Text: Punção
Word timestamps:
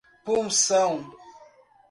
Punção 0.25 1.05